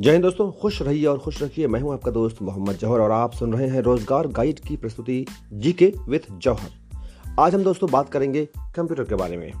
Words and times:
जय 0.00 0.10
हिंद 0.10 0.22
दोस्तों, 0.22 0.52
खुश 0.52 0.82
रहिए 0.82 1.06
और 1.06 1.18
खुश 1.18 1.42
रखिए। 1.42 1.66
मैं 1.66 1.80
हूँ 1.80 1.92
आपका 1.92 2.10
दोस्त 2.10 2.42
मोहम्मद 2.42 2.76
जौहर 2.76 3.00
और 3.00 3.10
आप 3.10 3.32
सुन 3.32 3.52
रहे 3.52 3.68
हैं 3.68 3.80
रोज़गार 3.80 4.26
गाइड 4.26 4.60
की 4.60 4.76
प्रस्तुति 4.76 5.26
जीके 5.52 5.92
विथ 6.08 6.20
जौहर। 6.32 6.70
आज 7.40 7.54
हम 7.54 7.62
दोस्तों 7.62 7.90
बात 7.90 8.08
करेंगे 8.08 8.48
कंप्यूटर 8.76 9.04
के 9.04 9.14
बारे 9.14 9.36
में। 9.36 9.52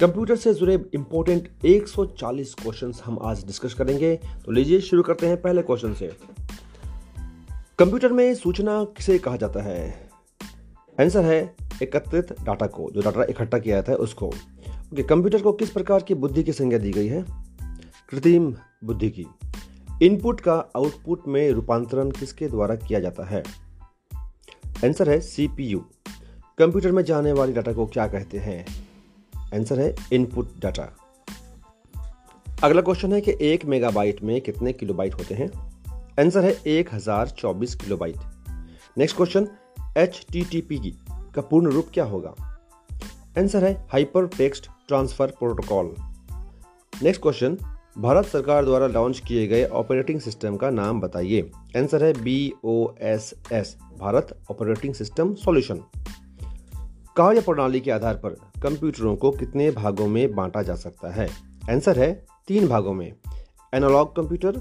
कंप्यूटर 0.00 0.36
से 0.36 0.54
जुड़े 0.54 0.84
इंपॉर्टेंट 0.94 1.48
140 1.64 2.54
क्वेश्चंस 2.54 3.02
हम 3.04 3.18
आज 3.22 3.46
डिस्कस 3.46 3.74
करेंगे। 3.74 4.16
तो 4.16 4.52
लीजिए 4.52 4.80
शुरू 4.80 5.02
करते 5.02 5.26
हैं 5.26 5.42
पहले 5.42 5.62
क्वेश्चन 5.62 5.94
से। 5.94 6.12
कंप्यूटर 7.78 8.12
में 8.12 8.34
सूचना 8.34 8.84
किसे 8.84 9.18
कहा 9.18 9.36
जाता 9.36 9.62
है? 9.62 10.10
आंसर 11.00 11.24
है 11.24 11.56
एकत्रित 11.82 12.32
डाटा 12.42 12.66
को, 12.66 12.90
जो 12.90 13.00
डाटा 13.00 13.22
इकट्ठा 13.22 13.58
किया 13.58 13.76
जाता 13.76 13.92
है 13.92 13.98
उसको। 13.98 14.32
कंप्यूटर 15.08 15.42
को 15.42 15.52
किस 15.52 15.70
प्रकार 15.70 16.02
की 16.02 16.14
बुद्धि 16.14 16.42
की 16.42 16.52
संज्ञा 16.52 16.78
दी 16.78 16.90
गई 16.90 17.06
है? 17.06 17.46
कृत्रिम 18.08 18.54
बुद्धि 18.86 19.10
की। 19.10 19.26
इनपुट 20.02 20.40
का 20.40 20.54
आउटपुट 20.76 21.26
में 21.28 21.50
रूपांतरण 21.50 22.10
किसके 22.10 22.48
द्वारा 22.48 22.74
किया 22.76 23.00
जाता 23.00 23.24
है? 23.24 23.42
आंसर 24.84 25.10
है 25.10 25.20
सीपीयू। 25.20 25.84
कंप्यूटर 26.58 26.92
में 26.92 27.02
जाने 27.04 27.32
वाली 27.32 27.52
डाटा 27.52 27.72
को 27.72 27.86
क्या 27.86 28.06
कहते 28.06 28.38
हैं? 28.38 28.64
आंसर 29.54 29.80
है 29.80 29.94
इनपुट 30.12 30.48
डाटा। 30.58 30.88
अगला 32.64 32.80
क्वेश्चन 32.80 33.12
है 33.12 33.20
कि 33.20 33.36
एक 33.40 33.64
मेगाबाइट 33.64 34.22
में 34.22 34.40
कितने 34.40 34.72
किलोबाइट 34.72 35.14
होते 35.14 35.34
हैं? 35.34 35.50
आंसर 36.20 36.44
है 36.44 36.52
एक 36.66 36.94
हज़ार 36.94 37.28
चौबीस 37.28 37.74
kilobyte. 37.74 38.16
Next 38.98 39.16
question 39.16 39.48
H 39.98 40.24
T 40.32 40.44
T 40.44 40.60
P 40.60 40.78
का 41.34 41.42
पूर्ण 41.42 41.70
रूप 41.70 41.88
क्या 41.94 42.04
होगा? 42.04 42.34
आंसर 43.38 43.64
है 43.64 43.72
hyper 43.92 44.26
text 44.26 44.68
transfer 44.88 45.30
protocol. 45.38 45.94
Next 47.02 47.22
question 47.22 47.56
Bharat 47.98 48.26
सरकार 48.26 48.64
द्वारा 48.64 48.86
लॉन्च 48.86 49.18
किए 49.18 49.46
गए 49.46 49.64
ऑपरेटिंग 49.64 50.20
सिस्टम 50.20 50.56
का 50.56 50.70
नाम 50.70 51.00
बताइए। 51.00 51.50
आंसर 51.76 52.04
है 52.04 52.22
B 52.22 52.52
O 52.64 52.88
S 53.00 53.34
S 53.52 53.76
Bharat 53.98 54.38
operating 54.50 54.94
system 54.94 55.34
solution 55.34 55.80
कार्य 57.16 57.40
प्रणाली 57.40 57.80
के 57.80 57.90
आधार 57.90 58.14
पर 58.14 58.30
कंप्यूटरों 58.62 59.16
को 59.16 59.30
कितने 59.30 59.70
भागों 59.70 60.06
में 60.06 60.34
बांटा 60.34 60.62
जा 60.62 60.74
सकता 60.74 61.10
है? 61.10 61.28
आंसर 61.70 61.98
है 61.98 62.26
तीन 62.48 62.68
भागों 62.68 62.94
में। 62.94 63.12
एनालॉग 63.74 64.16
कंप्यूटर 64.16 64.60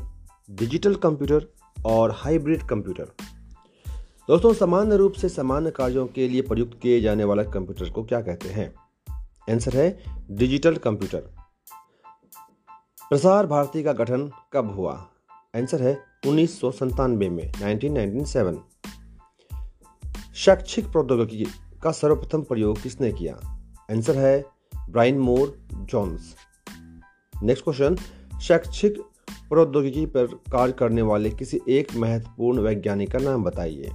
डिजिटल 0.51 0.95
कंप्यूटर 0.95 1.47
और 1.85 2.11
हाइब्रिड 2.11 2.63
कंप्यूटर 2.63 3.05
दोस्तों 4.27 4.53
सामान्य 4.53 4.97
रूप 4.97 5.13
से 5.13 5.29
सामान्य 5.29 5.71
कार्यों 5.71 6.07
के 6.07 6.27
लिए 6.27 6.41
प्रयुक्त 6.41 6.79
किए 6.81 7.01
जाने 7.01 7.23
वाला 7.23 7.43
कंप्यूटर 7.43 7.89
को 7.89 8.03
क्या 8.03 8.21
कहते 8.21 8.49
हैं? 8.49 8.73
आंसर 9.53 9.77
है 9.77 10.03
डिजिटल 10.31 10.75
कंप्यूटर 10.75 11.34
प्रसार 13.09 13.47
भारती 13.47 13.83
का 13.83 13.93
गठन 13.93 14.31
कब 14.53 14.75
हुआ? 14.75 14.93
आंसर 15.55 15.81
है 15.81 16.03
उन्नीस 16.27 16.63
में 16.63 17.53
1997 17.53 18.59
शैक्षिक 20.35 20.85
प्रौद्योगिकी 20.85 21.45
का 21.83 21.91
सर्वप्रथम 21.91 22.41
प्रयोग 22.41 22.81
किसने 22.81 23.11
किया? 23.11 23.33
आंसर 23.91 24.15
है 24.17 24.45
ब्राइन 24.89 25.19
मोर 25.19 25.67
जॉन्स। 25.73 26.35
नेक्स्ट 27.43 27.63
क्वेश्चन, 27.63 27.95
शैक्षिक 28.39 29.01
प्रौद्योगिकी 29.49 30.05
पर 30.05 30.25
कार्य 30.27 30.71
करने 30.71 31.01
वाले 31.01 31.29
किसी 31.29 31.59
एक 31.69 31.95
महत्वपूर्ण 31.95 32.59
वैज्ञानिक 32.59 33.11
का 33.11 33.19
नाम 33.19 33.43
बताइए। 33.43 33.91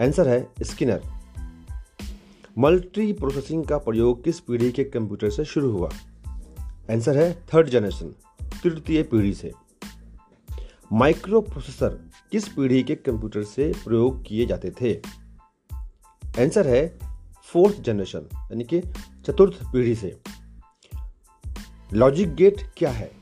आंसर 0.00 0.28
है 0.28 0.52
स्किनर। 0.62 1.02
मल्टी 2.58 3.12
प्रोसेसिंग 3.12 3.64
का 3.64 3.78
प्रयोग 3.78 4.24
किस 4.24 4.40
पीढ़ी 4.40 4.72
के 4.72 4.84
कंप्यूटर 4.84 5.30
से 5.30 5.44
शुरू 5.44 5.70
हुआ? 5.70 5.90
आंसर 6.90 7.18
है 7.18 7.46
थर्ड 7.54 7.68
जनरेशन 7.68 8.14
तृतीय 8.62 9.02
पीढ़ी 9.02 9.34
से। 9.34 9.52
माइक्रो 10.92 11.40
प्रोसेसर 11.40 11.88
किस 12.32 12.48
पीढ़ी 12.48 12.82
के 12.82 12.94
कंप्यूटर 12.94 13.42
से 13.42 13.72
प्रयोग 13.84 14.24
किए 14.24 14.46
जाते 14.46 14.70
थे? 14.70 14.94
आंसर 16.42 16.66
है 16.66 16.98
फोर्थ 17.44 17.80
जनरेशन 17.80 18.28
यानी 18.34 18.64
कि 18.64 18.80
चतुर्थ 19.26 19.64
पीढ़ी 19.72 19.94
से। 19.94 20.20
लॉजिक 21.92 22.34
गेट 22.34 22.70
क्या 22.76 22.90
है? 22.90 23.12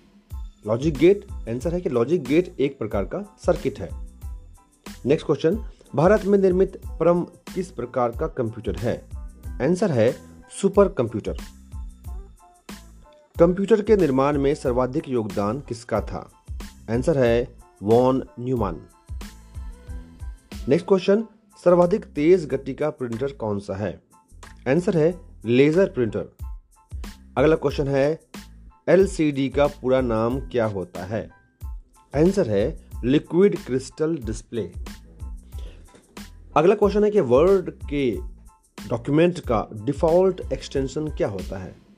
लॉजिक 0.67 0.95
गेट 0.95 1.27
आंसर 1.33 1.75
है 1.75 1.81
कि 1.81 1.89
लॉजिक 1.89 2.25
गेट 2.25 2.57
एक 2.61 2.79
प्रकार 2.79 3.05
का 3.05 3.37
सर्किट 3.47 3.79
है। 3.79 3.89
नेक्स्ट 5.07 5.27
क्वेश्चन 5.27 5.65
भारत 5.95 6.25
में 6.25 6.39
निर्मित 6.39 6.83
परम 6.87 7.21
किस 7.23 7.71
प्रकार 7.71 8.11
का 8.11 8.27
कंप्यूटर 8.27 8.77
है? 8.77 9.09
आंसर 9.47 9.91
है 9.91 10.17
सुपर 10.61 10.89
कंप्यूटर 10.89 11.37
कंप्यूटर 13.43 13.83
के 13.83 13.97
निर्माण 13.97 14.39
में 14.39 14.55
सर्वाधिक 14.55 15.09
योगदान 15.09 15.61
किसका 15.61 16.01
था? 16.01 16.45
आंसर 16.91 17.19
है 17.19 17.57
वॉन 17.83 18.25
न्यूमान। 18.41 18.87
नेक्स्ट 20.69 20.89
क्वेश्चन, 20.89 21.25
सर्वाधिक 21.65 22.05
तेज 22.05 22.47
गति 22.47 22.75
का 22.75 22.91
प्रिंटर 22.91 23.33
कौन 23.33 23.61
सा 23.61 23.75
है? 23.77 24.03
आंसर 24.69 24.97
है 24.97 25.21
लेजर 25.45 25.91
प्रिंटर। 25.91 26.25
अगला 27.39 27.57
क्वेश्चन 27.57 27.89
है, 27.89 28.21
एलसीडी 28.89 29.49
का 29.49 29.67
पूरा 29.67 30.01
नाम 30.01 30.41
क्या 30.41 30.67
होता 30.67 31.05
है? 31.05 31.31
आंसर 32.17 32.49
है 32.51 32.89
लिक्विड 33.05 33.59
क्रिस्टल 33.59 34.17
डिस्प्ले। 34.17 34.73
अगला 36.57 36.75
क्वेश्चन 36.75 37.05
है 37.05 37.11
कि 37.11 37.21
वर्ड 37.21 37.71
के 37.71 38.19
डॉक्यूमेंट 38.89 39.41
का 39.41 39.69
डिफ़ॉल्ट 39.75 40.43
एक्सटेंशन 40.53 41.09
क्या 41.09 41.29
होता 41.29 41.59
है? 41.59 41.92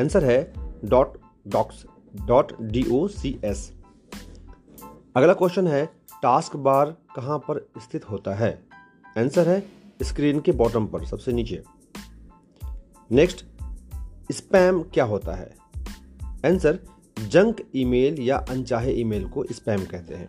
आंसर 0.00 0.24
है 0.24 0.52
dot 0.84 1.18
docx, 1.48 1.86
dot 2.26 2.62
D 2.62 2.84
O 2.92 3.08
C 3.08 3.40
S 3.44 3.72
अगला 5.16 5.32
क्वेश्चन 5.32 5.68
है, 5.68 5.86
टास्क 6.22 6.56
बार 6.56 6.96
कहाँ 7.16 7.38
पर 7.38 7.68
स्थित 7.78 8.10
होता 8.10 8.34
है? 8.34 8.66
आंसर 9.18 9.48
है 9.48 9.66
स्क्रीन 10.02 10.40
के 10.40 10.52
बॉटम 10.52 10.86
पर, 10.86 11.04
सबसे 11.04 11.32
नीचे। 11.32 11.62
नेक्स्ट, 13.12 13.44
स्पैम 14.32 14.82
क्या 14.82 15.04
होता 15.04 15.34
है? 15.34 15.56
आंसर, 16.46 16.78
जंक 17.28 17.56
ईमेल 17.76 18.20
या 18.20 18.36
अनचाहे 18.36 18.92
ईमेल 18.92 19.28
को 19.28 19.44
स्पैम 19.52 19.84
कहते 19.84 20.14
हैं। 20.14 20.28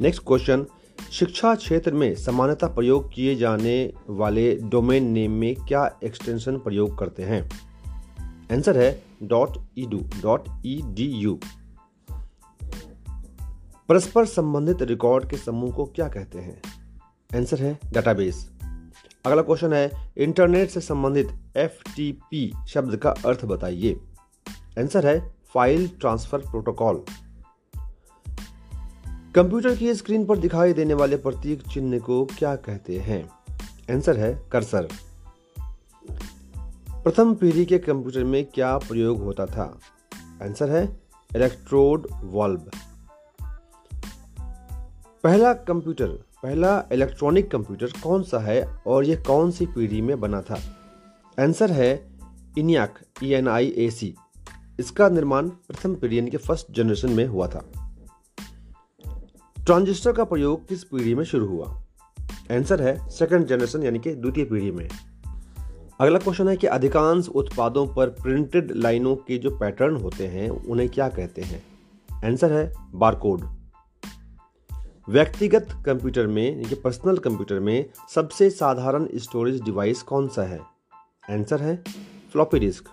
नेक्स्ट 0.00 0.22
क्वेश्चन, 0.26 0.66
शिक्षा 1.12 1.54
क्षेत्र 1.54 1.94
में 1.94 2.14
समानता 2.14 2.66
प्रयोग 2.66 3.12
किए 3.14 3.36
जाने 3.36 3.92
वाले 4.08 4.56
डोमेन 4.56 5.04
नेम 5.04 5.32
में 5.32 5.56
क्या 5.56 5.98
एक्सटेंशन 6.04 6.58
प्रयोग 6.58 6.98
करते 6.98 7.22
हैं? 7.22 7.73
आंसर 8.54 8.78
है 8.78 9.02
dot 9.22 9.56
edu 9.86 9.98
dot 10.22 10.44
E 10.66 10.82
D 10.84 11.06
U 11.06 11.40
परस्पर 13.88 14.26
संबंधित 14.26 14.82
रिकॉर्ड 14.82 15.28
के 15.30 15.36
समूह 15.36 15.72
को 15.72 15.84
क्या 15.84 16.08
कहते 16.08 16.38
हैं? 16.38 16.62
आंसर 17.38 17.62
है 17.62 17.78
डाटाबेस 17.92 18.50
अगला 19.26 19.42
क्वेश्चन 19.42 19.72
है 19.72 20.12
इंटरनेट 20.18 20.70
से 20.70 20.80
संबंधित 20.80 21.28
एफटीपी 21.56 22.52
शब्द 22.68 22.96
का 22.96 23.10
अर्थ 23.10 23.44
बताइए। 23.44 24.00
आंसर 24.78 25.06
है 25.06 25.34
फ़ाइल 25.54 25.88
ट्रांसफ़र 25.88 26.38
प्रोटोकॉल 26.38 27.04
कंप्यूटर 29.34 29.76
की 29.76 29.94
स्क्रीन 29.94 30.26
पर 30.26 30.38
दिखाई 30.38 30.72
देने 30.72 30.94
वाले 30.94 31.16
प्रतीक 31.16 31.62
चिन्ह 31.68 31.98
को 31.98 32.24
क्या 32.24 32.56
कहते 32.56 32.98
हैं? 32.98 33.28
आंसर 33.94 34.16
है 34.16 34.48
कर्सर 34.52 34.88
प्रथम 37.04 37.34
पीढ़ी 37.34 37.64
के 37.64 37.78
कंप्यूटर 37.78 38.24
में 38.24 38.44
क्या 38.44 38.78
प्रयोग 38.78 39.22
होता 39.22 39.46
था? 39.46 39.80
आंसर 40.42 40.70
है 40.70 41.00
इलेक्ट्रोड 41.36 42.06
वॉल्व। 42.12 42.60
पहला 45.24 45.52
कंप्यूटर, 45.52 46.06
पहला 46.42 46.88
इलेक्ट्रॉनिक 46.92 47.50
कंप्यूटर 47.50 47.86
कौन 48.02 48.22
सा 48.22 48.38
है 48.38 48.82
और 48.86 49.04
यह 49.04 49.22
कौन 49.26 49.50
सी 49.50 49.66
पीढ़ी 49.66 50.02
में 50.02 50.20
बना 50.20 50.42
था? 50.42 50.60
आंसर 51.40 51.72
है 51.72 52.10
इनियाक 52.58 52.98
ई 53.22 53.32
एन 53.32 53.48
आई 53.48 53.68
ए 53.68 53.90
सी 53.90 54.14
इसका 54.80 55.08
निर्माण 55.08 55.48
प्रथम 55.48 55.94
पीढ़ी 55.94 56.18
यानी 56.18 56.30
कि 56.30 56.36
फ़र्स्ट 56.36 56.66
जनरेशन 56.70 57.10
में 57.10 57.26
हुआ 57.26 57.48
था। 57.48 57.64
ट्रांजिस्टर 59.64 60.12
का 60.12 60.24
प्रयोग 60.24 60.68
किस 60.68 60.84
पीढ़ी 60.84 61.14
में 61.14 61.24
शुरू 61.24 61.46
हुआ? 61.46 61.82
आंसर 62.52 62.82
है 62.82 63.08
सेकंड 63.08 63.46
जनरेशन 63.46 63.82
यानी 63.82 63.98
कि 63.98 64.14
द्वितीय 64.14 64.44
पीढ़ी 64.44 64.70
में। 64.70 64.88
अगला 66.00 66.18
क्वेश्चन 66.18 66.48
है 66.48 66.56
कि 66.56 66.66
अधिकांश 66.66 67.28
उत्पादों 67.28 67.86
पर 67.86 68.08
प्रिंटेड 68.08 68.72
लाइनों 68.72 69.16
के 69.16 69.38
जो 69.38 69.58
पैटर्न 69.58 69.96
होते 69.96 70.26
हैं, 70.26 70.50
उन्हें 70.50 70.88
क्या 70.88 71.08
कहते 71.08 71.42
हैं? 71.42 71.64
आंसर 72.24 72.52
है 72.52 72.74
बारकोड 72.94 73.40
व्यक्तिगत 75.08 75.68
कंप्यूटर 75.86 76.26
में, 76.26 76.62
यानी 76.62 76.74
पर्सनल 76.74 77.18
कंप्यूटर 77.18 77.60
में, 77.60 77.90
सबसे 78.14 78.50
साधारण 78.50 79.08
स्टोरेज 79.14 79.62
डिवाइस 79.62 80.02
कौन 80.02 80.28
सा 80.28 80.42
है? 80.42 80.60
आंसर 81.30 81.62
है 81.62 81.84
फ्लॉपी 82.32 82.58
डिस्क 82.58 82.84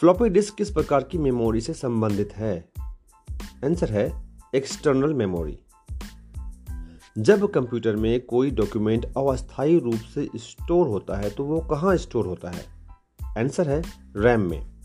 फ्लॉपी 0.00 0.28
डिस्क 0.28 0.54
किस 0.54 0.70
प्रकार 0.70 1.02
की 1.02 1.18
मेमोरी 1.18 1.60
से 1.60 1.72
संबंधित 1.72 2.32
है? 2.32 2.68
आंसर 3.64 3.90
है 3.90 4.26
एक्सटर्नल 4.54 5.14
मेमोरी 5.14 5.58
जब 7.18 7.52
कंप्यूटर 7.52 7.96
में 7.96 8.26
कोई 8.26 8.50
डॉक्यूमेंट 8.50 9.04
अस्थायी 9.04 9.78
रूप 9.78 9.94
से 9.94 10.28
स्टोर 10.36 10.88
होता 10.88 11.16
है 11.16 11.30
तो 11.30 11.44
वो 11.44 11.60
कहाँ 11.60 11.96
स्टोर 11.96 12.26
होता 12.26 12.50
है? 12.50 12.66
आंसर 13.38 13.68
है 13.68 13.82
रैम 14.16 14.40
में। 14.40 14.82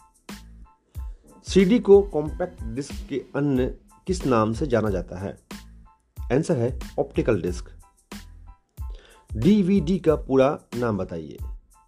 सीडी 1.43 1.79
को 1.79 2.01
कॉम्पैक्ट 2.01 2.63
डिस्क 2.63 3.07
के 3.09 3.25
अन्य 3.35 3.77
किस 4.07 4.25
नाम 4.25 4.53
से 4.53 4.67
जाना 4.67 4.89
जाता 4.89 5.19
है? 5.19 5.39
आंसर 6.33 6.57
है 6.57 6.79
ऑप्टिकल 6.99 7.41
डिस्क। 7.41 7.69
डीवीडी 9.33 9.99
का 9.99 10.15
पूरा 10.15 10.59
नाम 10.75 10.97
बताइए। 10.97 11.37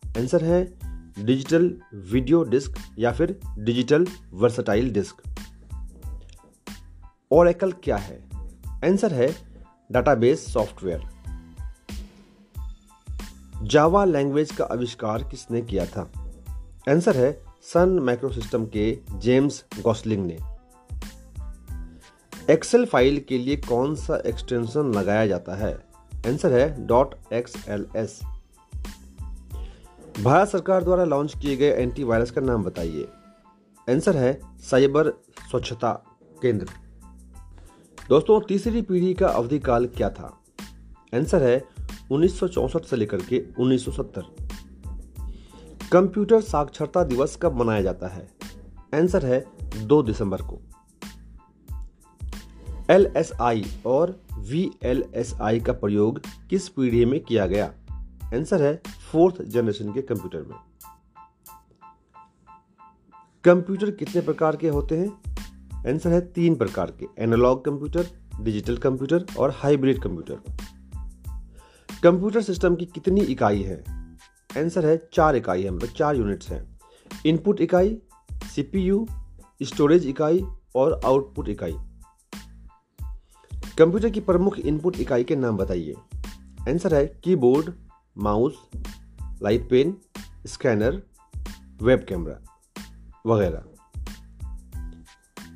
आंसर 0.05 0.43
है 0.43 0.79
डिजिटल 1.25 1.81
वीडियो 1.93 2.43
डिस्क 2.43 2.77
या 2.99 3.11
फिर 3.11 3.39
डिजिटल 3.59 4.07
वर्सटाइल 4.31 4.93
डिस्क। 4.93 5.15
ओरेकल 7.31 7.71
क्या 7.71 7.97
है? 7.97 8.29
आंसर 8.67 9.13
है 9.13 9.52
डाटाबेस 9.93 10.53
सॉफ्टवेयर 10.53 11.01
जावा 13.63 14.05
लैंग्वेज 14.05 14.51
का 14.51 14.65
आविष्कार 14.65 15.23
किसने 15.23 15.61
किया 15.61 15.85
था? 15.85 16.11
आंसर 16.89 17.17
है 17.17 17.43
सन 17.61 17.89
माइक्रोसिस्टम 17.89 18.65
के 18.65 18.99
जेम्स 19.15 19.65
गॉसलिंग 19.81 20.25
ने। 20.25 20.37
एक्सेल 22.53 22.85
फ़ाइल 22.85 23.25
के 23.29 23.37
लिए 23.37 23.55
कौन 23.55 23.95
सा 23.95 24.15
एक्सटेंशन 24.25 24.93
लगाया 24.93 25.27
जाता 25.27 25.55
है? 25.55 25.73
आंसर 26.27 26.53
है. 26.53 26.87
Dot 26.87 27.15
X 27.33 27.69
L 27.69 27.87
S 27.95 28.19
Bharat 30.23 30.49
सरकार 30.49 30.83
द्वारा 30.83 31.03
लॉन्च 31.03 31.33
किए 31.41 31.55
गए 31.55 31.71
एंटीवायरस 31.71 32.31
का 32.31 32.41
नाम 32.41 32.63
बताइए। 32.63 33.07
आंसर 33.89 34.17
है 34.17 34.41
साइबर 34.59 35.09
स्वच्छता 35.51 35.93
केंद्र। 36.41 36.82
दोस्तों, 38.09 38.41
तीसरी 38.41 38.81
पीढ़ी 38.81 39.13
का 39.13 39.27
अवधि 39.27 39.59
काल 39.59 39.85
क्या 39.85 40.09
था? 40.09 40.43
आंसर 41.15 41.43
है 41.43 41.65
1964 42.11 42.83
से 42.85 42.95
लेकर 42.95 43.17
के 43.21 43.43
1970 43.59 44.23
कंप्यूटर 45.91 46.41
साक्षरता 46.41 47.03
दिवस 47.03 47.39
कब 47.41 47.55
मनाया 47.55 47.81
जाता 47.81 48.07
है? 48.07 48.29
आंसर 48.95 49.25
है 49.25 49.45
2 49.87 50.03
दिसंबर 50.03 50.41
को। 50.41 50.59
एलएसआई 52.89 53.65
और 53.85 54.21
वीएलएसआई 54.39 55.59
का 55.59 55.73
प्रयोग 55.73 56.21
किस 56.49 56.69
पीढ़ी 56.69 57.05
में 57.05 57.19
किया 57.19 57.45
गया? 57.45 57.73
आंसर 58.35 58.61
है 58.61 58.81
फोर्थ 59.11 59.41
जनरेशन 59.41 59.93
के 59.93 60.01
कंप्यूटर 60.01 60.41
में। 60.41 60.57
कंप्यूटर 63.43 63.91
कितने 63.91 64.21
प्रकार 64.21 64.55
के 64.55 64.69
होते 64.69 64.97
हैं? 64.97 65.32
आंसर 65.87 66.11
है 66.11 66.19
तीन 66.33 66.55
प्रकार 66.55 66.91
के 66.99 67.07
एनालॉग 67.23 67.63
कंप्यूटर 67.65 68.07
डिजिटल 68.41 68.77
कंप्यूटर 68.77 69.25
और 69.37 69.51
हाइब्रिड 69.55 70.01
कंप्यूटर 70.01 70.53
कंप्यूटर 72.03 72.41
सिस्टम 72.41 72.75
की 72.75 72.85
कितनी 72.85 73.21
इकाई 73.21 73.61
है? 73.61 73.83
आंसर 74.57 74.85
है 74.85 75.09
चार 75.13 75.35
इकाई 75.35 75.63
है 75.63 75.71
मतलब 75.71 75.89
चार 75.89 76.15
यूनिट्स 76.15 76.49
हैं। 76.49 76.79
इनपुट 77.25 77.61
इकाई 77.61 77.97
सीपीयू 78.55 79.07
स्टोरेज 79.63 80.07
इकाई 80.07 80.43
और 80.75 80.99
आउटपुट 81.05 81.49
इकाई। 81.49 81.75
कंप्यूटर 83.77 84.09
की 84.09 84.19
प्रमुख 84.19 84.59
इनपुट 84.59 84.99
इकाई 84.99 85.23
के 85.23 85.35
नाम 85.35 85.57
बताइए। 85.57 85.95
आंसर 86.69 86.95
है 86.95 87.05
keyboard 87.23 87.73
mouse 88.17 88.69
light 89.43 89.69
pen 89.69 89.97
scanner 90.45 91.01
web 91.81 92.05
camera 92.09 92.39
वगैरह। 93.25 93.63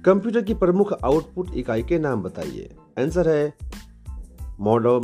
कंप्यूटर 0.06 0.42
की 0.42 0.54
प्रमुख 0.54 0.94
आउटपुट 1.06 1.52
इकाई 1.56 1.84
के 1.84 2.00
नाम 2.00 2.24
बताइए। 2.24 2.76
आंसर 3.00 3.30
है 3.30 3.54
मॉडम, 4.60 5.02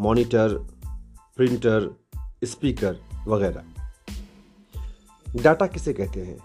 मॉनिटर, 0.00 0.48
प्रिंटर, 1.36 1.94
स्पीकर 2.44 2.96
वगैरह। 3.28 3.62
डाटा 5.42 5.66
किसे 5.66 5.92
कहते 5.92 6.22
हैं? 6.22 6.38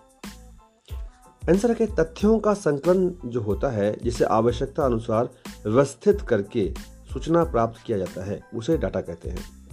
आंसर 1.50 1.72
है 1.72 1.96
तथ्यों 1.96 2.40
का 2.40 2.54
संकलन 2.54 3.30
जो 3.30 3.42
होता 3.42 3.70
है, 3.70 4.00
जिसे 4.04 4.26
आवश्यकता 4.26 4.86
अनुसार 4.86 5.30
व्यवस्थित 5.66 6.22
करके 6.22 6.74
सूचना 7.14 7.44
प्राप्त 7.44 7.82
किया 7.86 7.98
जाता 7.98 8.26
है, 8.26 8.42
उसे 8.54 8.78
डाटा 8.78 9.02
कहते 9.02 9.30
हैं। 9.30 9.68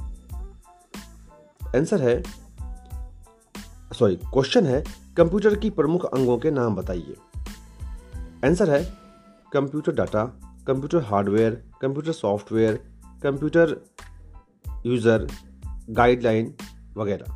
आंसर 1.76 2.02
है 2.02 2.22
सॉरी 3.98 4.16
क्वेश्चन 4.16 4.66
है, 4.66 4.84
कंप्यूटर 5.16 5.54
की 5.54 5.70
प्रमुख 5.70 6.04
अंगों 6.04 6.38
के 6.38 6.50
नाम 6.50 6.76
बताइए। 6.76 7.16
आंसर 8.44 8.70
है 8.70 8.92
computer 9.52 9.92
data 9.92 10.24
computer 10.66 11.02
hardware 11.02 11.50
computer 11.80 12.12
software 12.12 12.74
computer 13.22 13.76
user 14.86 15.26
guideline 15.90 16.54
वगैरह। 16.96 17.26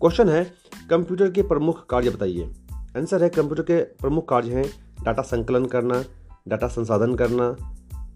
क्वेश्चन 0.00 0.28
है 0.28 0.44
कंप्यूटर 0.90 1.30
के 1.30 1.42
प्रमुख 1.42 1.86
कार्य 1.86 2.10
बताइए। 2.10 2.50
आंसर 2.96 3.22
है 3.22 3.28
कंप्यूटर 3.28 3.62
के 3.62 3.80
प्रमुख 3.82 4.28
कार्य 4.28 4.54
हैं 4.54 4.64
डाटा 5.04 5.22
संकलन 5.22 5.66
करना 5.66 6.04
डाटा 6.48 6.68
संसाधन 6.68 7.14
करना 7.14 7.50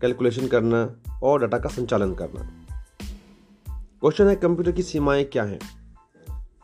कैलकुलेशन 0.00 0.46
करना 0.46 0.96
और 1.22 1.40
डाटा 1.40 1.58
का 1.58 1.68
संचालन 1.68 2.14
करना। 2.14 2.48
क्वेश्चन 4.00 4.28
है 4.28 4.36
कंप्यूटर 4.36 4.72
की 4.72 4.82
सीमाएँ 4.82 5.24
क्या 5.24 5.44
हैं? 5.44 5.60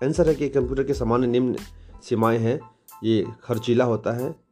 आंसर 0.05 0.29
है 0.29 0.35
कि 0.35 0.49
कंप्यूटर 0.49 0.85
के 0.85 0.95
सामान्य 0.95 1.27
निम्न 1.27 1.57
सीमाएँ 2.03 2.39
हैं, 2.39 2.61
ये 3.05 3.27
खर्चीला 3.43 3.85
होता 3.85 4.13
है 4.13 4.44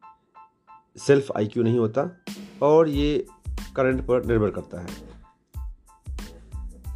सेल्फ 0.97 1.33
आईक्यू 1.37 1.63
नहीं 1.63 1.79
होता 1.79 2.25
और 2.63 2.89
ये 2.89 3.27
करंट 3.77 4.07
पर 4.07 4.25
निर्भर 4.27 4.51
करता 4.51 4.81
है। 4.81 5.13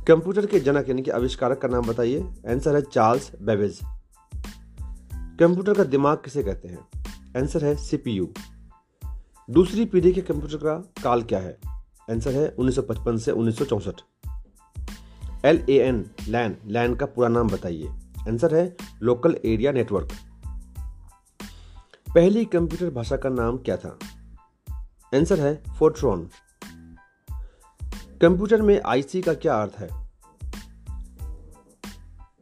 कंप्यूटर 0.09 0.47
के 0.47 0.61
जनक 0.61 0.89
यानी 0.89 1.03
कि 1.03 1.11
आविष्कारक 1.11 1.59
का 1.59 1.69
नाम 1.69 1.87
बताइए। 1.87 2.21
आंसर 2.49 2.75
है 2.77 2.83
चार्ल्स 2.83 3.33
बेवेज 3.43 3.81
कंप्यूटर 5.41 5.75
का 5.75 5.85
दिमाग 5.85 6.17
किसे 6.17 6.43
कहते 6.43 6.69
हैं? 6.69 6.89
आंसर 7.41 7.65
है 7.65 7.77
सीपीयू 7.77 8.33
दूसरी 9.51 9.85
पीढ़ी 9.85 10.13
के 10.13 10.21
कंप्यूटर 10.21 10.57
का 10.57 10.93
काल 11.03 11.23
क्या 11.23 11.39
है? 11.39 11.59
आंसर 12.11 12.31
है 12.31 12.55
1955 12.59 13.19
से 13.19 13.31
उन्नीस 13.31 13.63
एल 15.45 15.67
ए 15.71 15.79
एन 15.79 16.11
लैन 16.29 16.57
लैन 16.67 16.95
का 16.95 17.07
पूरा 17.07 17.29
नाम 17.29 17.49
बताइए। 17.49 17.89
आंसर 18.29 18.55
है 18.55 18.77
लोकल 19.03 19.37
एरिया 19.45 19.73
नेटवर्क 19.73 20.09
पहली 22.17 22.45
कंप्यूटर 22.45 22.95
भाषा 22.95 23.17
का 23.17 23.29
नाम 23.29 23.59
क्या 23.59 23.77
था? 23.77 23.99
आंसर 25.15 25.41
है 25.41 25.63
फोर्ट्रॉन 25.79 26.31
कंप्यूटर 28.23 28.63
में 28.63 28.83
आईसी 28.87 29.23
का 29.23 29.35
क्या 29.35 29.63
अर्थ 29.63 29.73
है? 29.79 29.89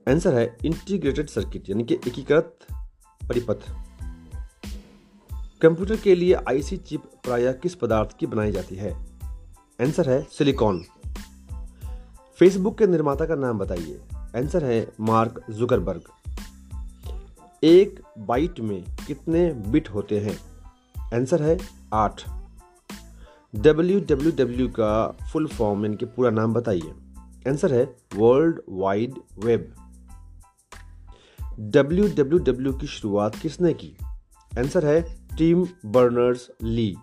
आंसर 0.08 0.34
है 0.34 0.56
इंटीग्रेटेड 0.64 1.28
सर्किट 1.28 1.70
यानी 1.70 1.84
कि 1.84 1.94
एकीकृत 1.94 2.58
परिपथ। 3.28 3.58
कंप्यूटर 5.62 5.96
के 5.96 6.14
लिए 6.14 6.34
आईसी 6.34 6.76
चिप 6.76 7.02
प्रायः 7.02 7.52
किस 7.52 7.74
पदार्थ 7.74 8.16
की 8.18 8.26
बनाई 8.26 8.52
जाती 8.52 8.76
है? 8.76 9.06
आंसर 9.80 10.10
है 10.10 10.26
सिलिकॉन। 10.30 10.84
फेसबुक 12.38 12.78
के 12.78 12.86
निर्माता 12.86 13.26
का 13.26 13.34
नाम 13.34 13.58
बताइए। 13.58 14.00
आंसर 14.14 14.64
है 14.64 14.92
मार्क 15.00 15.46
जुकरबर्ग। 15.50 16.02
एक 17.64 18.00
बाइट 18.18 18.60
में 18.60 18.84
कितने 19.06 19.52
बिट 19.52 19.88
होते 19.88 20.20
हैं? 20.20 20.38
आंसर 21.14 21.42
है 21.42 21.58
आठ। 21.94 22.22
डब्ल्यू 23.54 24.00
डब्ल्यू 24.00 24.32
डब्ल्यू 24.32 24.68
का 24.68 25.16
फुल 25.32 25.46
फॉर्म 25.46 25.84
यानी 25.84 25.96
कि 25.96 26.04
पूरा 26.04 26.30
नाम 26.30 26.54
बताइए। 26.54 26.92
आंसर 27.48 27.74
है 27.74 27.96
world 28.14 28.60
wide 28.68 29.14
web 29.38 29.74
W 31.60 32.08
W 32.08 32.38
W 32.38 32.72
की 32.72 32.86
शुरुआत 32.86 33.36
किसने 33.36 33.74
की? 33.74 33.96
आंसर 34.58 34.86
है 34.86 35.28
टीम 35.38 35.66
बर्नर्स 35.86 36.50
ली 36.62 36.96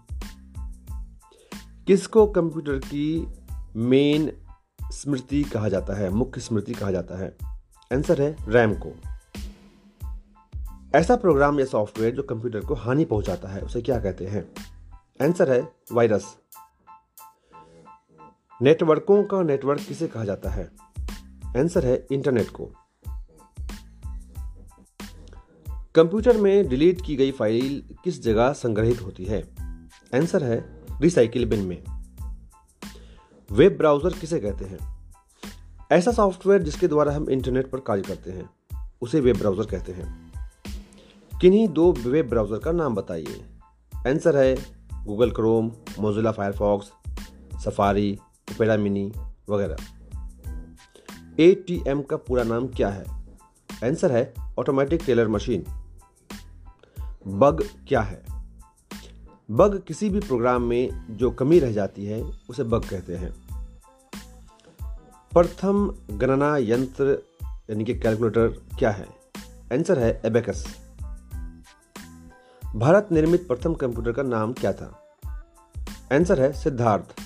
किसको 1.88 2.27
कंप्यूटर 2.27 2.77
की 2.77 3.27
मेन 3.75 4.32
स्मृति 4.91 5.44
कहा 5.44 5.70
जाता 5.70 5.94
है? 5.94 6.10
मुख्य 6.10 6.41
स्मृति 6.41 6.74
कहा 6.74 6.91
जाता 6.91 7.20
है। 7.20 7.38
आंसर 7.94 8.22
है 8.22 8.36
रैम 8.48 8.74
को 8.74 9.11
ऐसा 10.96 11.16
प्रोग्राम 11.16 11.60
या 11.60 11.66
सॉफ्टवेयर 11.66 12.16
जो 12.16 12.24
कंप्यूटर 12.24 12.60
को 12.60 12.74
हानि 12.74 13.06
पहुंचाता 13.06 13.48
है, 13.48 13.62
उसे 13.62 13.82
क्या 13.82 14.00
कहते 14.00 14.26
हैं? 14.26 14.52
आंसर 15.22 15.52
है, 15.52 15.76
वायरस। 15.92 16.38
नेटवर्कों 18.62 19.24
का 19.24 19.44
नेटवर्क 19.44 19.82
किसे 19.82 20.08
कहा 20.08 20.24
जाता 20.24 20.50
है? 20.50 20.72
आंसर 21.58 21.86
है, 21.86 22.08
इंटरनेट 22.12 22.50
को। 22.50 22.66
कंप्यूटर 25.96 26.38
में 26.38 26.70
डिलीट 26.70 27.02
की 27.06 27.16
गई 27.16 27.32
फ़ाइल 27.32 27.96
किस 28.04 28.24
जगह 28.24 28.54
संग्रहित 28.54 29.02
होती 29.02 29.26
है? 29.26 29.56
आंसर 30.16 30.44
है, 30.44 30.84
रिसाइकिल 31.02 31.46
बिन 31.46 31.60
में। 31.60 31.84
वेब 33.52 33.78
ब्राउज़र 33.78 34.14
किसे 34.20 34.40
कहते 34.40 34.66
हैं? 34.66 35.12
ऐसा 35.92 36.12
सॉफ्टवेयर 36.12 36.64
जिसके 36.64 36.88
द्वारा 36.88 37.14
हम 37.14 37.30
इंटरनेट 37.30 37.72
पर 37.72 37.80
कार्य 37.80 38.02
करते 38.02 38.32
हैं, 38.32 38.50
उसे 39.02 39.20
वेब 39.20 39.38
ब्राउज़र 39.38 39.66
कहते 39.66 39.92
हैं। 39.92 40.31
किन्हीं 41.42 41.68
दो 41.68 41.92
वेब 41.92 42.30
ब्राउज़र 42.30 42.58
का 42.58 42.72
नाम 42.72 42.96
बताइए। 42.96 43.46
आंसर 44.08 44.38
है 44.38 44.56
Google 45.06 45.32
Chrome 45.32 45.72
Mozilla 46.00 46.32
Firefox 46.32 46.92
Safari 47.66 48.20
Opera 48.52 48.78
Mini 48.78 49.12
वगैरह। 49.50 49.76
ए 51.40 51.54
टी 51.68 51.84
एम 51.88 52.02
का 52.02 52.18
पूरा 52.18 52.44
नाम 52.44 52.68
क्या 52.68 52.90
है? 52.90 53.06
आंसर 53.84 54.12
है 54.12 54.34
ऑटोमेटिक 54.60 55.02
टेलर 55.06 55.28
मशीन 55.28 55.66
बग 57.28 57.70
क्या 57.88 58.02
है? 58.02 58.24
बग 59.52 59.84
किसी 59.88 60.10
भी 60.10 60.20
प्रोग्राम 60.20 60.62
में 60.62 61.08
जो 61.10 61.32
कमी 61.32 61.60
रह 61.60 61.72
जाती 61.72 62.06
है, 62.06 62.24
उसे 62.50 62.64
बग 62.64 62.86
कहते 62.86 63.16
हैं। 63.16 63.34
प्रथम 65.34 65.96
गणना 66.12 66.58
यंत्र, 66.58 67.24
यानी 67.44 67.84
कि 67.84 68.00
कैलकुलेटर 68.00 68.48
क्या 68.80 68.92
है? 68.92 69.08
आंसर 69.74 70.00
है 70.00 70.22
एबेकस 70.26 70.81
भारत 72.75 73.08
निर्मित 73.12 73.48
प्रथम 73.48 73.74
कंप्यूटर 73.74 74.12
का 74.12 74.24
नाम 74.24 74.54
क्या 74.54 74.74
था? 74.74 75.18
आंसर 76.13 76.42
है 76.42 76.54
सिद्धार्थ। 76.54 77.22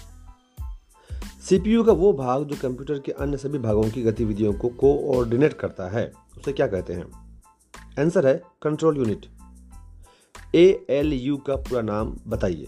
सीपीयू 1.42 1.84
का 1.84 1.92
वो 1.92 2.14
भाग 2.14 2.44
जो 2.44 2.56
कंप्यूटर 2.62 3.00
के 3.00 3.12
अन्य 3.12 3.38
सभी 3.38 3.58
भागों 3.58 3.90
की 3.90 4.04
गतिविधियों 4.04 4.54
को 4.54 4.68
कोऑर्डिनेट 4.68 5.54
करता 5.54 5.90
है, 5.90 6.14
उसे 6.38 6.54
क्या 6.54 6.68
कहते 6.68 6.94
हैं? 6.94 7.12
आंसर 8.00 8.28
है 8.28 8.44
control 8.62 8.98
unit. 8.98 9.25
A 10.56 10.86
L 10.90 11.14
U 11.14 11.38
का 11.38 11.56
पूरा 11.56 11.82
नाम 11.82 12.18
बताइए। 12.28 12.68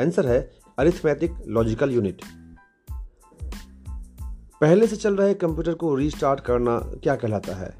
आंसर 0.00 0.26
है 0.26 0.52
अरिथमेटिक 0.78 1.34
लॉजिकल 1.46 1.90
यूनिट। 1.90 2.22
पहले 4.60 4.86
से 4.86 4.96
चल 4.96 5.16
रहे 5.16 5.34
कंप्यूटर 5.34 5.74
को 5.74 5.94
रीस्टार्ट 5.94 6.40
करना 6.40 6.78
क्या 6.78 7.16
कहलाता 7.16 7.54
है? 7.54 7.78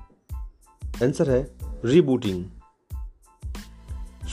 आंसर 1.03 1.31
है 1.31 1.57
रीबूटिंग। 1.85 2.45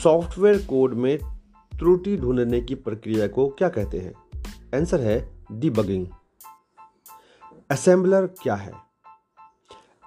सॉफ्टवेयर 0.02 0.58
कोड 0.62 0.94
में 0.94 1.18
त्रुटि 1.78 2.16
ढूँढने 2.16 2.60
की 2.60 2.74
प्रक्रिया 2.74 3.26
को 3.28 3.48
क्या 3.48 3.68
कहते 3.68 3.98
हैं? 3.98 4.12
आंसर 4.78 5.00
है 5.00 5.16
डीबगिंग 5.52 6.06
असेंबलर 7.70 8.26
क्या 8.26 8.54
है? 8.54 8.72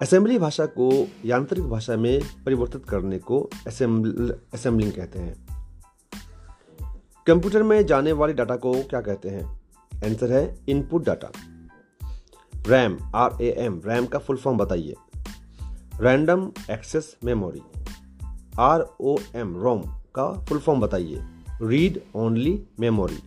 असेंबली 0.02 0.38
भाषा 0.38 0.66
को 0.66 0.90
यांत्रिक 1.24 1.64
भाषा 1.64 1.96
में 1.96 2.20
परिवर्तित 2.46 2.84
करने 2.84 3.18
को 3.18 3.40
असेंबलिंग 3.66 4.92
कहते 4.92 5.18
हैं। 5.18 5.34
कंप्यूटर 7.26 7.62
में 7.62 7.84
जाने 7.86 8.12
वाले 8.12 8.32
डाटा 8.32 8.56
को 8.56 8.72
क्या 8.82 9.00
कहते 9.00 9.28
हैं? 9.28 9.44
आंसर 10.04 10.32
है 10.32 10.58
input 10.68 11.04
data 11.06 11.30
RAM 12.68 12.98
R 13.14 13.42
A 13.42 13.54
M 13.58 13.80
RAM 13.86 14.06
का 14.06 14.18
फुल 14.18 14.36
फॉर्म 14.36 14.58
बताइए। 14.58 14.94
Random 16.00 16.52
access 16.70 17.16
memory 17.24 17.62
R 18.60 18.86
O 19.00 19.16
M 19.34 19.56
ROM 19.56 19.82
का 20.14 20.44
फुल 20.44 20.58
फॉर्म 20.58 20.80
बताइए। 20.80 21.24
रीड 21.62 22.00
ओनली 22.16 22.62
मेमोरी 22.80 23.22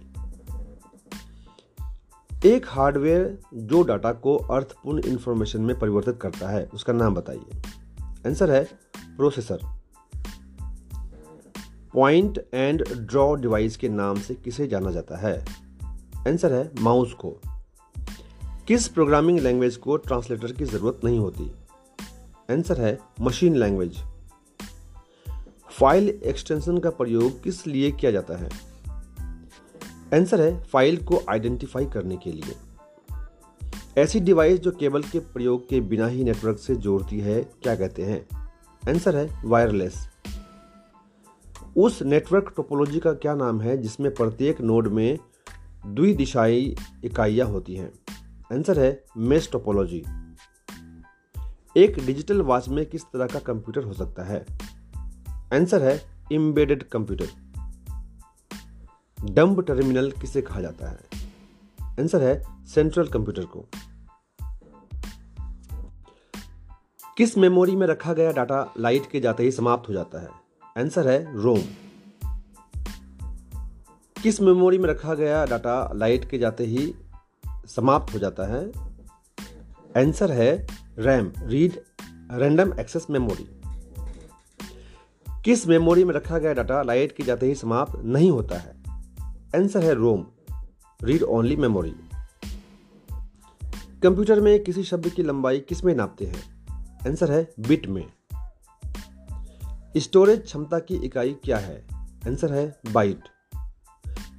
एक 2.45 2.65
हार्डवेयर 2.67 3.39
जो 3.53 3.83
डाटा 3.83 4.13
को 4.13 4.35
अर्थपूर्ण 4.37 4.99
इंफॉर्मेशन 4.99 5.61
में 5.61 5.79
परिवर्तित 5.79 6.19
करता 6.21 6.49
है, 6.49 6.69
उसका 6.73 6.93
नाम 6.93 7.15
बताइए। 7.15 7.61
आंसर 8.01 8.51
है 8.51 8.63
processor 9.17 9.59
point 11.93 12.45
and 12.53 12.83
draw 12.97 13.35
device 13.35 13.77
के 13.77 13.89
नाम 13.89 14.19
से 14.19 14.35
किसे 14.35 14.67
जाना 14.67 14.91
जाता 14.91 15.17
है? 15.17 15.45
आंसर 16.27 16.53
है 16.53 16.71
माउस 16.79 17.13
को। 17.13 17.41
किस 18.67 18.87
प्रोग्रामिंग 18.87 19.39
लैंग्वेज 19.39 19.77
को 19.77 19.97
ट्रांसलेटर 19.97 20.51
की 20.51 20.65
ज़रूरत 20.65 21.01
नहीं 21.03 21.19
होती? 21.19 21.51
आंसर 22.51 22.81
है 22.81 22.99
मशीन 23.21 23.55
लैंग्वेज 23.55 23.97
फ़ाइल 25.79 26.09
एक्सटेंशन 26.09 26.77
का 26.77 26.89
प्रयोग 26.89 27.43
किस 27.43 27.67
लिए 27.67 27.91
किया 27.91 28.11
जाता 28.11 28.37
है? 28.37 28.49
आंसर 30.13 30.41
है 30.41 30.63
फ़ाइल 30.63 30.97
को 30.97 31.21
आइडेंटिफाई 31.29 31.85
करने 31.85 32.17
के 32.17 32.31
लिए। 32.31 32.55
ऐसी 33.97 34.19
डिवाइस 34.19 34.59
जो 34.59 34.71
केबल 34.71 35.03
के 35.03 35.19
प्रयोग 35.19 35.69
के 35.69 35.81
बिना 35.81 36.07
ही 36.07 36.23
नेटवर्क 36.23 36.59
से 36.59 36.75
जोड़ती 36.75 37.19
है, 37.19 37.43
क्या 37.43 37.75
कहते 37.75 38.03
हैं? 38.03 38.27
आंसर 38.89 39.15
है 39.15 39.41
वायरलेस। 39.45 40.09
उस 41.77 42.01
नेटवर्क 42.01 42.53
टोपोलॉजी 42.55 42.99
का 42.99 43.13
क्या 43.13 43.35
नाम 43.35 43.61
है, 43.61 43.77
जिसमें 43.77 44.13
प्रत्येक 44.13 44.61
नोड 44.61 44.87
में 44.87 45.19
द्विदिशाई 45.85 46.75
इकाइयाँ 47.03 47.47
होती 47.47 47.75
हैं? 47.75 47.93
आंसर 48.53 48.79
है 48.79 49.03
मेस 49.17 49.49
टोपोलॉजी। 49.51 50.03
एक 51.77 52.05
डिजिटल 52.05 52.41
वॉच 52.41 52.69
में 52.69 52.85
किस 52.85 53.03
तरह 53.03 53.27
का 53.27 53.39
कंप्यूटर 53.39 53.83
हो 53.83 53.93
सकता 53.93 54.23
है? 54.23 54.64
आंसर 55.53 55.83
है 55.83 56.01
इम्बेडेड 56.31 56.83
कंप्यूटर 56.83 57.27
डम्ब 59.25 59.61
टर्मिनल 59.61 60.11
किसे 60.11 60.41
कहा 60.41 60.61
जाता 60.61 60.89
है? 60.89 60.99
आंसर 61.81 62.23
है 62.23 62.65
सेंट्रल 62.65 63.07
कंप्यूटर 63.07 63.45
को. 63.45 63.65
किस 67.17 67.37
मेमोरी 67.37 67.75
में 67.75 67.87
रखा 67.87 68.13
गया 68.13 68.31
डाटा 68.31 68.73
लाइट 68.79 69.11
के 69.11 69.19
जाते 69.19 69.43
ही 69.43 69.51
समाप्त 69.51 69.89
हो 69.89 69.93
जाता 69.93 70.21
है? 70.21 70.29
आंसर 70.77 71.07
है 71.07 71.41
रोम 71.41 71.61
किस 74.23 74.41
मेमोरी 74.41 74.77
में 74.77 74.89
रखा 74.89 75.13
गया 75.13 75.45
डाटा 75.45 75.91
लाइट 75.95 76.29
के 76.29 76.39
जाते 76.39 76.65
ही 76.65 76.95
समाप्त 77.67 78.13
हो 78.13 78.19
जाता 78.19 78.43
है? 78.43 78.71
आंसर 79.97 80.31
है 80.31 80.67
RAM 80.99 81.31
read 81.37 81.83
random 82.31 82.79
access 82.79 83.07
memory 83.09 83.54
किस 85.45 85.67
मेमोरी 85.67 86.03
में 86.03 86.13
रखा 86.13 86.37
गया 86.37 86.53
डाटा 86.53 86.81
लाइट 86.81 87.11
के 87.11 87.23
जाते 87.23 87.45
ही 87.45 87.55
समाप्त 87.55 87.99
नहीं 88.03 88.31
होता 88.31 88.55
है? 88.57 88.83
आंसर 89.55 89.83
है 89.83 89.93
ROM. 89.93 90.25
Read 91.03 91.23
only 91.23 91.55
memory 91.55 91.95
computer 94.03 94.41
में 94.41 94.63
किसी 94.63 94.83
शब्द 94.83 95.09
की 95.09 95.23
लंबाई 95.23 95.59
किसमें 95.59 95.95
नापते 95.95 96.25
हैं? 96.25 96.67
आंसर 97.07 97.31
है 97.31 97.53
बिट 97.59 97.87
में। 97.87 98.13
स्टोरेज 99.97 100.41
क्षमता 100.41 100.79
की 100.79 100.95
इकाई 100.95 101.33
क्या 101.33 101.57
है? 101.57 101.87
आंसर 102.27 102.53
है 102.53 102.79
बाइट 102.91 103.23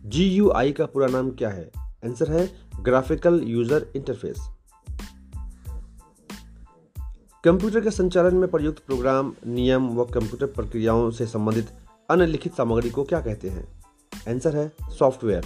जी 0.05 0.29
यू 0.29 0.51
आई 0.51 0.73
का 0.73 0.87
पूरा 0.87 1.07
नाम 1.07 1.31
क्या 1.31 1.51
है? 1.51 1.71
आंसर 1.79 2.33
है 2.33 2.55
ग्राफिकल 2.81 3.41
यूज़र 3.45 3.93
इंटरफेस 3.97 4.56
कंप्यूटर 7.47 7.81
के 7.81 7.91
संचालन 7.91 8.35
में 8.35 8.51
प्रयुक्त 8.51 8.79
प्रोग्राम, 8.87 9.35
नियम 9.47 9.89
व 9.89 10.05
कंप्यूटर 10.05 10.47
प्रक्रियाओं 10.47 11.11
से 11.11 11.27
संबंधित 11.27 11.69
अन्य 12.11 12.27
लिखित 12.27 12.55
सामग्री 12.55 12.91
को 12.91 13.05
क्या 13.05 13.21
कहते 13.21 13.49
हैं? 13.49 13.83
आंसर 14.29 14.57
है 14.57 14.73
सॉफ्टवेयर। 14.99 15.45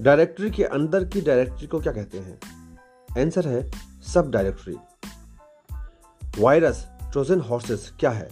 डायरेक्टरी 0.00 0.50
के 0.50 0.64
अंदर 0.64 1.04
की 1.04 1.20
डायरेक्टरी 1.20 1.66
को 1.66 1.80
क्या 1.80 1.92
कहते 1.92 2.18
हैं? 2.18 2.38
आंसर 3.20 3.48
है 3.48 3.72
सब 4.02 4.30
डायरेक्टरी 4.30 4.76
वायरस, 6.38 6.88
ट्रोजन 7.12 7.40
हॉर्सेस, 7.40 7.92
क्या 8.00 8.10
है? 8.10 8.30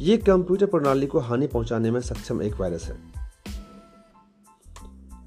ये 0.00 0.16
कंप्यूटर 0.16 0.66
प्रणाली 0.66 1.06
को 1.06 1.18
हानि 1.18 1.46
पहुँचाने 1.46 1.90
में 1.90 2.00
सक्षम 2.00 2.42
एक 2.42 2.54
वायरस 2.54 2.84
है। 2.84 2.96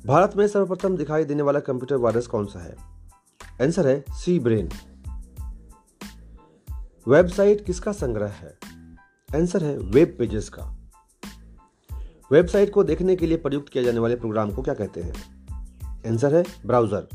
भारत 0.06 0.38
में 0.38 0.48
सर्वप्रथम 0.48 0.98
दिखाई 0.98 1.24
देने 1.24 1.44
वाला 1.44 1.60
कंप्यूटर 1.60 1.96
वायरस 1.96 2.27
कौन 2.27 2.46
सा 2.46 2.63
है? 2.63 2.75
आंसर 3.62 3.88
है 3.88 4.06
सी 4.12 4.39
ब्रेन। 4.39 4.70
वेबसाइट 7.07 7.65
किसका 7.65 7.91
संग्रह 7.91 8.27
है? 8.27 8.57
आंसर 9.35 9.63
है 9.63 9.77
वेब 9.77 10.15
पेजेस 10.19 10.49
का। 10.49 10.77
वेबसाइट 12.31 12.73
को 12.73 12.83
देखने 12.83 13.15
के 13.15 13.27
लिए 13.27 13.37
प्रयुक्त 13.37 13.69
किए 13.69 13.83
जाने 13.83 13.99
वाले 13.99 14.15
प्रोग्राम 14.15 14.51
को 14.51 14.61
क्या 14.61 14.73
कहते 14.73 15.01
हैं? 15.01 15.13
आंसर 16.07 16.35
है 16.35 16.43
ब्राउज़र। 16.65 17.07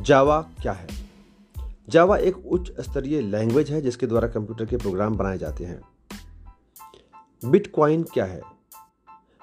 जावा 0.00 0.42
क्या 0.42 0.72
है? 0.72 0.88
जावा 1.88 2.16
एक 2.16 2.46
उच्च 2.46 2.80
स्तरीय 2.80 3.20
लैंग्वेज 3.20 3.70
है 3.70 3.82
जिसके 3.82 4.06
द्वारा 4.06 4.28
कंप्यूटर 4.28 4.66
के 4.66 4.76
प्रोग्राम 4.76 5.16
बनाए 5.16 5.38
जाते 5.38 5.64
हैं। 5.64 5.80
बिटकॉइन 7.50 8.02
क्या 8.02 8.24
है? 8.24 8.40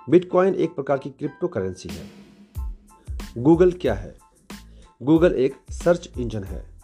बिटकॉइन 0.09 0.55
एक 0.55 0.75
प्रकार 0.75 0.97
की 0.97 1.09
क्रिप्टो 1.09 1.47
करेंसी 1.47 1.89
है। 1.89 2.09
गूगल 3.37 3.71
क्या 3.71 3.93
है? 3.93 4.17
गूगल 5.03 5.33
एक 5.33 5.55
सर्च 5.71 6.09
इंजन 6.17 6.43
है। 6.43 6.76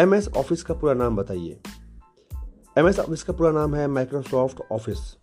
एम 0.00 0.14
एस 0.14 0.28
ऑफ़िस 0.28 0.62
का 0.62 0.74
पूरा 0.74 0.94
नाम 0.94 1.16
बताइए। 1.16 1.60
एम 2.78 2.88
एस 2.88 2.98
ऑफ़िस 2.98 3.22
का 3.22 3.32
पूरा 3.32 3.50
नाम 3.50 3.74
है 3.74 3.88
Microsoft 3.88 4.60
Office 4.72 5.16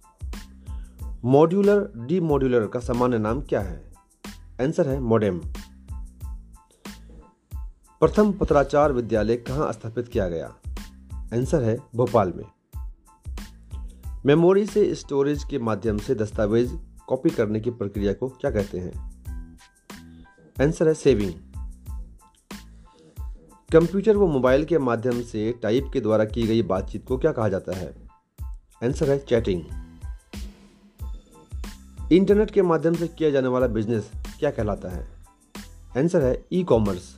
modular 1.25 1.91
D 1.97 2.19
modular 2.19 2.67
का 2.67 2.79
सामान्य 2.79 3.17
नाम 3.17 3.41
क्या 3.41 3.61
है? 3.61 3.93
आंसर 4.61 4.87
है 4.87 4.99
मॉडेम 4.99 5.39
प्रथम 7.99 8.31
पत्राचार 8.31 8.91
विद्यालय 8.91 9.35
कहाँ 9.35 9.73
स्थापित 9.73 10.07
किया 10.07 10.29
गया? 10.29 10.55
आंसर 11.13 11.63
है 11.63 11.77
भोपाल 11.95 12.33
में। 12.35 12.45
मेमोरी 14.25 14.65
से 14.65 14.95
स्टोरेज 14.95 15.43
के 15.43 15.59
माध्यम 15.59 15.97
से 15.97 16.15
दस्तावेज़ 16.15 16.73
कॉपी 17.07 17.29
करने 17.29 17.59
की 17.59 17.69
प्रक्रिया 17.69 18.13
को 18.13 18.29
क्या 18.29 18.51
कहते 18.51 18.79
हैं? 18.79 19.21
आंसर 20.61 20.87
है 20.87 20.93
सेविंग 20.93 21.46
कंप्यूटर 23.73 24.17
व 24.17 24.27
मोबाइल 24.27 24.65
के 24.65 24.77
माध्यम 24.77 25.21
से 25.21 25.51
टाइप 25.51 25.89
के 25.93 26.01
द्वारा 26.01 26.25
की 26.25 26.47
गई 26.47 26.61
बातचीत 26.63 27.05
को 27.07 27.17
क्या 27.17 27.31
कहा 27.31 27.49
जाता 27.49 27.77
है? 27.77 27.95
आंसर 28.83 29.09
है 29.09 29.19
चैटिंग 29.19 29.61
इंटरनेट 32.11 32.51
के 32.51 32.61
माध्यम 32.61 32.93
से 32.93 33.07
किया 33.07 33.29
जाने 33.29 33.47
वाला 33.47 33.67
बिज़नेस 33.67 34.11
क्या 34.39 34.51
कहलाता 34.51 34.89
है? 34.89 35.07
आंसर 35.97 36.21
है 36.21 36.45
ई 36.53 36.63
कॉमर्स 36.63 37.17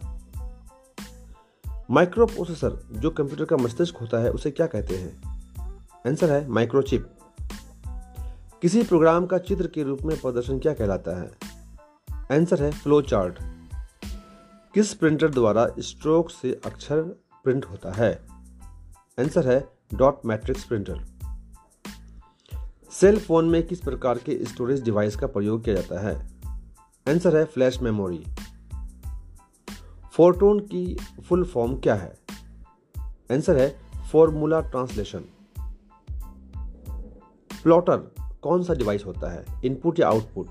माइक्रो 1.91 2.25
प्रोसेसर 2.25 2.87
जो 2.91 3.09
कंप्यूटर 3.09 3.45
का 3.45 3.57
मस्तिष्क 3.57 3.97
होता 3.97 4.23
है, 4.23 4.31
उसे 4.31 4.51
क्या 4.51 4.67
कहते 4.67 4.95
हैं? 4.95 5.41
आंसर 6.07 6.31
है 6.31 6.47
माइक्रोचिप 6.47 7.17
किसी 8.61 8.83
प्रोग्राम 8.83 9.25
का 9.25 9.37
चित्र 9.37 9.67
के 9.67 9.83
रूप 9.83 10.01
में 10.01 10.21
प्रदर्शन 10.21 10.59
क्या 10.59 10.73
कहलाता 10.73 11.21
है? 11.21 11.31
आंसर 12.31 12.63
है 12.63 12.71
फ्लो 12.71 13.01
चार्ट 13.01 13.58
किस 14.73 14.93
प्रिंटर 14.93 15.29
द्वारा 15.29 15.67
स्ट्रोक 15.79 16.29
से 16.29 16.61
अक्षर 16.65 17.01
प्रिंट 17.43 17.65
होता 17.65 17.91
है? 17.91 18.27
आंसर 19.19 19.51
है 19.51 19.69
dot 19.93 20.21
matrix 20.25 20.63
printer. 20.63 21.05
Cell 22.91 23.19
phone 23.19 23.49
में 23.49 23.67
किस 23.67 23.79
प्रकार 23.79 24.17
के 24.17 24.45
स्टोरेज 24.45 24.83
डिवाइस 24.83 25.15
का 25.15 25.27
प्रयोग 25.27 25.63
किया 25.63 25.75
जाता 25.75 26.07
है? 26.07 26.29
आंसर 27.09 27.37
है 27.37 27.45
फ्लैश 27.45 27.79
मेमोरी। 27.79 28.25
फोटोन 30.13 30.59
की 30.59 30.95
फुल 30.95 31.43
फॉर्म 31.43 31.79
क्या 31.79 31.95
है? 31.95 32.17
आंसर 33.31 33.57
है 33.57 33.79
फॉर्मूला 34.11 34.61
ट्रांसलेशन। 34.61 35.23
प्लॉटर 37.63 37.97
कौन 38.41 38.63
सा 38.63 38.73
डिवाइस 38.73 39.05
होता 39.05 39.31
है? 39.31 39.45
इनपुट 39.65 39.99
या 39.99 40.07
आउटपुट? 40.07 40.47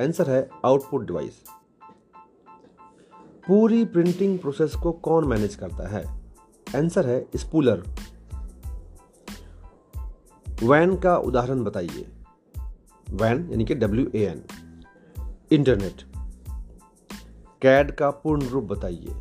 आंसर 0.00 0.30
है 0.30 0.50
आउटपुट 0.64 1.06
डिवाइस। 1.06 1.44
पूरी 3.46 3.84
प्रिंटिंग 3.84 4.38
प्रोसेस 4.38 4.74
को 4.74 4.92
कौन 4.92 5.24
मैनेज 5.24 5.54
करता 5.54 5.88
है? 5.88 6.04
आंसर 6.76 7.06
है 7.06 7.26
स्पूलर 7.36 7.82
वैन 10.62 10.96
का 10.96 11.16
उदाहरण 11.16 11.64
बताइए. 11.64 12.06
वैन 13.10 13.48
यानी 13.50 13.64
कि 13.64 13.74
W 13.74 14.10
A 14.14 14.24
N 14.24 14.44
internet 15.52 16.02
CAD 17.62 17.90
का 17.96 18.10
पूर्ण 18.10 18.46
रूप 18.46 18.64
बताइए. 18.64 19.14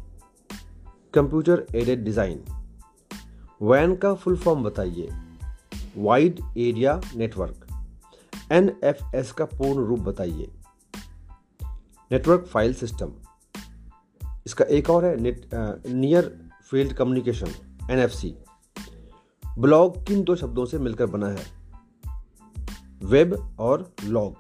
कंप्यूटर 1.14 1.66
एडेड 1.76 2.04
डिज़ाइन 2.04 2.44
वैन 3.62 3.96
का 3.96 4.14
फुल 4.14 4.38
फॉर्म 4.38 4.64
बताइए. 4.64 5.10
Wide 5.98 6.40
area 6.58 7.02
network 7.16 7.68
N 8.52 8.72
F 8.84 9.16
S 9.16 9.32
का 9.32 9.46
पूर्ण 9.46 9.86
रूप 9.86 10.00
बताइए. 10.00 10.52
नेटवर्क 12.12 12.46
फ़ाइल 12.46 12.74
सिस्टम 12.74 13.12
इसका 14.46 14.66
एक 14.66 14.90
और 14.90 15.06
है 15.06 15.22
near 15.94 16.50
field 16.64 16.94
communication 16.94 17.48
NFC 17.92 18.36
blog 19.60 20.06
किन 20.06 20.24
दो 20.24 20.36
शब्दों 20.36 20.66
से 20.66 20.78
मिलकर 20.80 21.06
बना 21.06 21.28
है? 21.28 21.46
वेब 23.04 23.56
और 23.60 23.92
लॉग। 24.04 24.36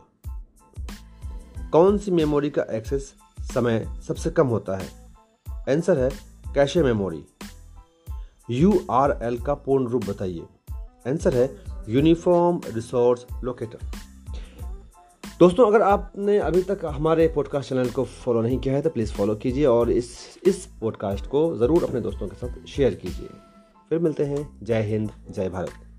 कौन 1.71 1.97
सी 1.97 2.11
मेमोरी 2.11 2.49
का 2.49 2.61
एक्सेस 2.61 3.13
समय 3.39 4.01
सबसे 4.07 4.29
कम 4.29 4.47
होता 4.47 4.77
है? 4.77 4.89
आंसर 5.49 5.99
है, 5.99 6.09
cache 6.55 6.83
memory 6.83 7.25
U 8.49 8.85
R 8.91 9.19
L 9.23 9.39
का 9.39 9.53
पूर्ण 9.53 9.87
रूप 9.87 10.05
बताइए। 10.05 10.45
आंसर 11.07 11.35
है 11.35 11.63
यूनिफॉर्म 11.89 12.61
रिसोर्स 12.67 13.25
लोकेटर 13.43 13.79
दोस्तों, 15.41 15.65
अगर 15.67 15.81
आपने 15.81 16.37
अभी 16.39 16.61
तक 16.61 16.79
हमारे 16.85 17.27
पॉडकास्ट 17.27 17.69
चैनल 17.69 17.89
को 17.89 18.03
फॉलो 18.05 18.41
नहीं 18.41 18.57
किया 18.59 18.73
है 18.75 18.81
तो 18.81 18.89
प्लीज़ 18.89 19.13
फॉलो 19.13 19.35
कीजिए 19.35 19.65
और 19.65 19.91
इस 19.91 20.11
इस 20.47 20.65
पॉडकास्ट 20.81 21.27
को 21.27 21.41
ज़रूर 21.57 21.83
अपने 21.83 22.01
दोस्तों 22.01 22.27
के 22.27 22.35
साथ 22.35 22.65
शेयर 22.67 22.95
कीजिए। 22.95 23.27
फिर 23.89 23.99
मिलते 23.99 24.23
हैं। 24.23 24.49
जय 24.63 24.81
हिंद, 24.81 25.11
जय 25.31 25.49
भारत। 25.49 25.90